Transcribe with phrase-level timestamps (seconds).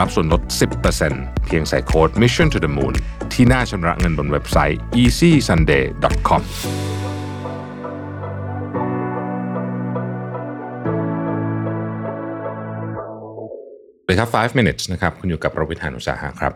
[0.00, 0.42] รับส่วนลด
[0.94, 2.94] 10%เพียงใส่โค้ด Mission to the Moon
[3.32, 6.42] ที่หน้าชำระเงินบนเว็บไซต์ easysunday.com
[14.04, 16.52] เลยครับ 5 minutes นะครับ คุณอยู่กับประวิทยานุสาหะครับ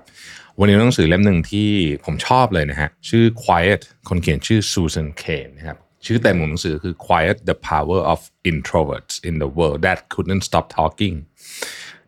[0.59, 1.69] วันนี้หนังสือเล่มหนึ่งที่
[2.05, 8.21] ผมชอบเลยนะฮะ ชื่อ Quiet คนเขียนชื่อ Susan Cain นะครับ ชื่อเต็มของหนังสือคือ Quiet the Power of
[8.53, 11.17] Introverts in the World That Couldn't Stop Talking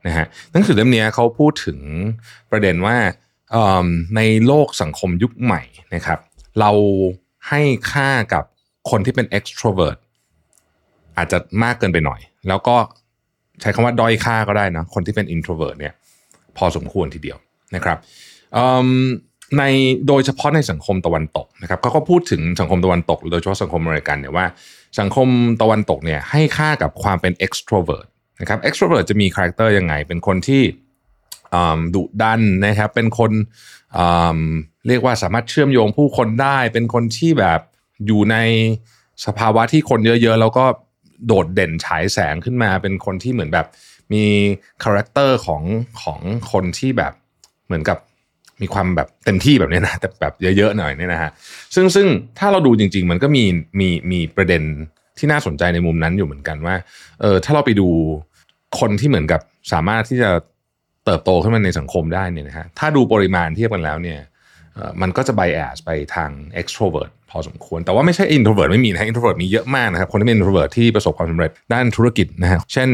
[0.06, 1.78] นะฮะหนังสือเล่มนี้เขาพูดถึง
[2.50, 2.96] ประเด็นว่า
[4.16, 5.62] ในโลกสังคมยุคใหม่
[5.94, 6.18] นะครับ
[6.60, 6.70] เรา
[7.48, 8.44] ให้ค่ากับ
[8.90, 9.98] คนที่เป็น extrovert
[11.16, 12.76] อาจจะมากเกินไปหน่อย แล้วก็
[13.60, 15.94] ใช้คำว่าด้อยค่าก็ได้นะคนที่เป็น introvert เนี่ย
[16.56, 17.38] พอสมควรทีเดียว
[17.74, 17.98] นะครับ
[19.58, 19.62] ใน
[20.08, 24.46] โดยเฉพาะในสังคมตะวันตกนะครับเขาก็พูดถึงสังคมตะวันตก โดยเฉพาะสังคมอเมริกันเนี่ยว่า
[25.00, 25.28] สังคม
[25.62, 28.06] ตะวันตกเนี่ยให้ค่ากับความเป็น extrovert
[28.40, 30.62] นะครับ extrovert จะมีคาแรคเตอร์ยังไง เป็นคนที่
[31.94, 33.32] ดุดันนะครับ เป็นคน
[34.88, 37.60] เรียกว่าสามารถเชื่อมโยงผู้คนได้ เป็นคนที่แบบ
[38.06, 38.36] อยู่ใน
[39.26, 40.64] สภาวะที่คนเยอะๆ แล้วก็
[41.26, 43.66] โดดเด่นฉายแสงขึ้นมา เป็นคนที่เหมือนแบบ
[44.12, 44.24] มี
[44.82, 45.62] คาแรคเตอร์ของ
[46.02, 46.20] ของ
[46.52, 47.12] คนที่แบบ
[47.66, 47.98] เหมือนกับ
[48.62, 51.30] มีความแบบเต็มที่แบบนี้นะแต่แบบเยอะๆหน่อยเนี่ยนะฮะ
[51.74, 52.06] ซึ่งซึ่ง
[52.38, 53.44] ถ้าเราดูจริง ๆ มันก็มี
[53.80, 54.62] มีมีประเด็น
[55.18, 56.74] ที่น่าสนใจในมุมนั้นอยู่เหมือนกันว่า
[57.20, 57.88] เออถ้าเราไปดู
[58.80, 59.40] คนที่เหมือนกับ
[59.72, 60.30] สามารถที่จะ
[61.04, 64.18] เติบโตขึ้นมาในสังคมได้เนี่ยนะฮะถ้าดูปริมาณเทียบกันแล้วเนี่ย
[65.00, 66.30] มันก็จะ bias ไปทาง
[66.60, 72.88] extrovert พอสมควร แต่ว่าไม่ใช่ introvert ไม่มีนะ introvert มีเยอะมากนะครับ คนที่เป็น introvert ที่ประสบความสำเร็จด้านธุรกิจนะฮะเช่น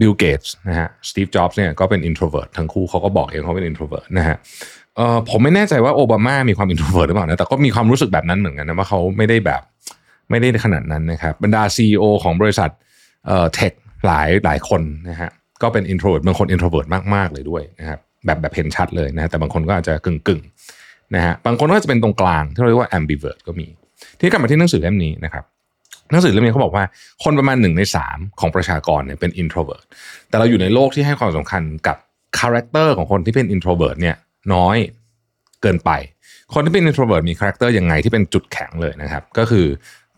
[0.00, 4.36] บิลเกตส์นะฮะสตีฟจ็อบส์เนี่ยก็เป็น introvert ทั้งคู่เขาก็บอกเองเขาเป็น introvert นะฮะ
[5.30, 9.62] ผมไม่แน่ใจว่าโอบามามีความ introvert หรือเปล่านะแต่ก็มีความรู้สึกแบบนั้นเหมือนกันนะว่าเขาไม่ได้แบบ
[10.32, 12.70] ไม่ได้ขนาดนั้นนะครับบรรดา CEO ของบริษัท
[13.26, 13.72] เอ่อ tech
[14.06, 15.30] หลายหลายคนนะฮะ
[15.62, 23.66] ก็เป็น introvert บางคน introvert มากๆเลยด้วยนะครับแบบแบบเห็นชัดเลยนะแต่บางคนก็อาจจะกึ่งๆนะฮะบางคนก็จะเป็นตรงกลางที่เราเรียกว่า ambivert ก็มี
[24.20, 25.44] ที่กลับมาที่หนังสือเล่มนี้นะครับ
[26.10, 26.84] หนังสือเล่มนี้เขาบอกว่า
[27.24, 29.84] คนประมาณหนึ่งในสามของประชากรเนี่ยเป็น introvert
[30.28, 31.96] แต่เราอยู่ในโลกที่ให้ความสำคัญกับ
[32.38, 34.16] คาแรคเตอร์ของคนที่เป็น introvert เนี่ย
[34.54, 34.76] น้อย
[35.62, 35.90] เกินไป
[36.54, 39.66] คนที่เป็น introvert มีคาแรคเตอร์ยังไงที่เป็นจุดแข็งเลยนะครับ ก็คือ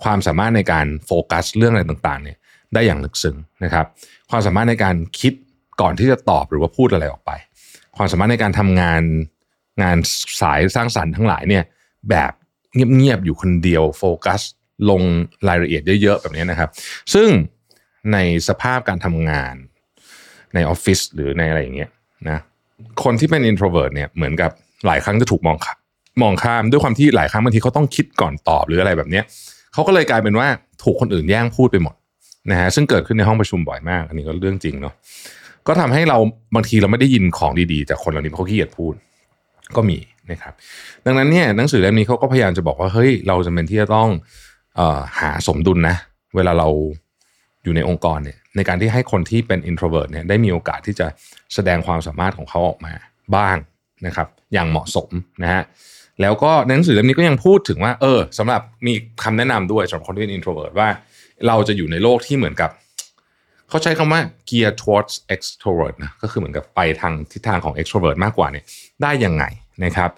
[0.05, 2.37] ความสามารถในการโฟกัสเรื่องอะไรต่างๆเนี่ย
[2.75, 3.87] ได้อย่างลึกซึ้งนะครับ
[4.31, 5.33] ความสามารถในการคิด
[5.81, 7.31] ก่อนที่จะตอบหรือว่าพูดอะไรออกไป
[7.97, 9.03] ความสามารถในการทำงาน
[9.83, 9.97] งาน
[10.41, 11.65] สายสร้างสรรค์ทั้งหลายเนี่ย
[12.11, 12.33] แบบ
[12.75, 14.41] เงียบๆอยู่คนเดียวโฟกัส
[14.91, 15.03] ลง
[15.49, 16.71] รายละเอียดเยอะๆแบบนี้นะครับ
[17.15, 17.29] ซึ่ง
[18.13, 18.19] ใน
[18.49, 19.55] สภาพการทำงาน
[20.55, 21.91] ในออฟฟิศหรือในอะไรอย่างเงี้ย
[22.29, 22.39] นะ
[23.05, 24.51] คนที่เป็น introvert เนี่ยเหมือนกับ
[24.87, 25.79] หลายครั้งจะถูกมองข้าม
[26.23, 29.25] มองข้ามด้วยความที่หลายครั้งบางทีเขาต้องคิดก่อนตอบหรืออะไรแบบเนี้ย
[29.75, 30.49] เขาก็เลยกลายเป็นว่า
[30.83, 31.95] ถูกคนอื่นแย่งพูดไปหมด
[32.51, 34.95] นะฮะซึ่งเกิดขึ้นในห้องประชุมบ่อยมาก อันนี้ก็เรื่องจริงเนาะ
[35.67, 36.19] ก็ทำให้เรา
[36.55, 38.95] บางทีเราไม่ได้ยินของดีๆจากคนเหล่านี้เพราะเขาขี้เกียจพูด
[39.77, 39.99] ก็มี
[40.31, 40.55] นะครับ
[41.05, 44.09] ดังนั้นเนี่ยหนังสือเล่มนี้เขาก็พยายามจะบอกว่าเฮ้ยเราจำเป็นที่จะต้อง
[44.79, 45.97] ออหาสมดุลนะ
[46.37, 46.69] เวลาเรา
[47.63, 51.07] อยู่ในองค์กรเนี่ยในการที่ให้คนที่เป็น introvert เนี่ยได้มีโอกาสที่จะ
[51.55, 52.93] แสดงความสามารถของเขาออกมา
[53.37, 53.57] บ้าง
[54.07, 55.09] นะครับ อย่างเหมาะสม
[55.43, 55.63] นะฮะ
[56.21, 58.93] แล้วก็ในหนังสือเล่มนี้ก็ยังพูดถึงว่า เออสำหรับมี
[59.23, 60.89] คำแนะนำด้วยสำหรับคนที่เป็น introvert ว่า
[61.47, 62.71] เราจะอยู่ในโลกที่เหมือนกับ
[63.69, 68.65] เขาใช้คำว่า gear towards extrovert นะก็คือเหมือนกับไปทางทิศทางของ extrovert มากกว่าเนี่ย
[69.03, 69.45] ได้ยังไง
[69.85, 70.11] นะครับ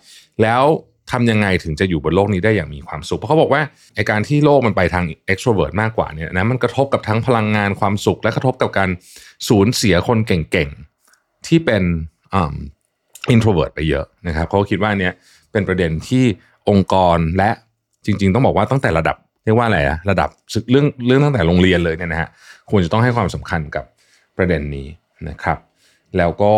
[0.43, 0.65] แล้ว
[1.11, 3.63] ทำยังไงถึงจะอยู่บนโลกนี้ได้อย่างมีความสุข เพราะเขาบอกว่า
[3.95, 8.91] ไอการที่โลกมันไปทาง extrovert มากกว่าเนี่ยนะมันกระทบกับทั้งพลังงานความสุข และกระทบกับการ
[9.49, 11.83] สูญเสียคนเก่งๆที่เป็น
[12.35, 12.57] อ่า
[13.35, 15.13] introvert ไปเยอะนะครับเขาคิดว่าเนี่ย
[15.57, 16.25] เป็นประเด็นที่
[16.71, 17.51] องค์กรและ
[18.05, 20.29] จริง ๆ ต้องบอกว่าตั้งแต่ระดับเรียกว่าอะไรอะระดับ
[20.71, 22.29] เรื่องเรื่องตั้งแต่โรงเรียนเลยเนี่ยนะฮะ
[22.71, 23.85] ควรจะต้องให้ความสำคัญกับ
[24.37, 24.87] ประเด็นนี้
[25.29, 25.59] นะครับ
[26.19, 26.55] แล้วก็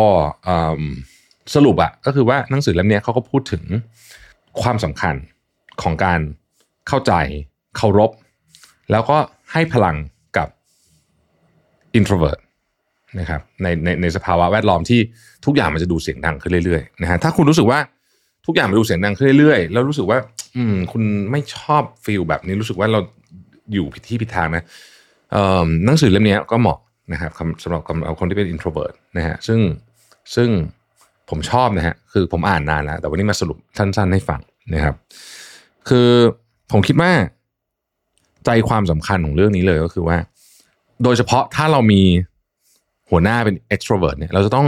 [1.55, 3.63] สรุปอะก็คือว่าหนังสือเล่มนี้เขาก็พูดถึง
[4.61, 5.15] ความสำคัญ
[5.81, 6.19] ของการ
[6.87, 7.13] เข้าใจ
[7.77, 8.11] เคารพ
[8.91, 9.17] แล้วก็
[9.51, 9.95] ให้พลัง
[10.37, 10.47] กับ
[11.97, 12.39] introvert
[13.19, 14.99] นะครับในในในสภาวะแวดล้อมที่
[15.45, 17.79] ทุกอย่างมันจะดูเสียงดังขึ้นเรื่อยๆนะฮะถ้าคุณรู้สึกว่า
[18.45, 20.17] ทุกอย่างมันดูเสียงดังขึ้นเรื่อยๆแล้วรู้สึกว่า
[20.55, 22.99] อืม คุณไม่ชอบฟีลแบบนี้รู้สึกว่าเรา
[23.73, 24.63] อยู่ผิดที่ผิดทางนะ
[25.85, 26.79] หนังสือเล่มนี้ก็เหมาะ
[27.13, 27.79] นะครับสำหรับสำหรั
[28.13, 29.59] บคนที่เป็น introvert นะฮะซึ่ง
[30.35, 30.49] ซึ่ง
[31.29, 34.39] ผมชอบนะฮะคือผมอ่านนานแล้ว แต่วันนี้มาสรุปสั้น ๆ ให้ฟัง
[34.73, 34.95] นะครับ
[35.89, 36.09] คือ
[36.71, 37.11] ผมคิดว่า
[38.45, 40.17] ใจความสำคัญของเรื่องนี้เลยก็คือว่า
[41.03, 42.01] โดยเฉพาะถ้าเรามี
[43.09, 44.67] หัวหน้าเป็น extrovert เนี่ยเราจะต้อง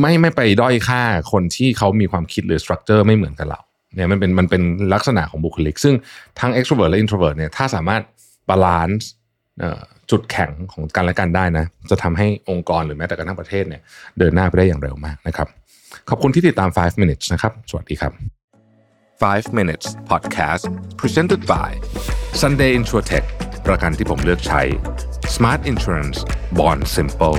[0.00, 1.02] ไม่ไม่ไปด้อยค่า
[1.32, 3.60] คนที่เขามีความคิดหรือ structure ไม่เหมือนกับเรา
[3.94, 4.62] เนี่ยมันเป็นมันเป็น
[4.94, 5.94] ลักษณะของบุคลิก ซึ่ง
[6.40, 8.02] ทั้ง extrovert และ introvert เนี่ยถ้าสามารถ
[8.48, 9.08] บาลานซ์
[10.10, 13.82] จุดแข็งของกันและกันได้นะ จะทำให้องค์กรหรือแม้แต่กระทั่งประเทศเนี่ย
[14.18, 15.48] เดินหน้าไปได้อย่างเร็วมากนะครับ
[16.08, 18.12] ขอบคุณที่ติดตาม 5 minutes นะครับ สวัสดีครับ
[19.20, 20.64] 5 minutes podcast
[21.00, 21.70] presented by
[22.40, 23.26] Sunday Insurtech
[23.66, 24.62] ประกันที่ผมเลือกใช้
[25.34, 26.18] Smart Insurance
[26.58, 27.38] Bond Simple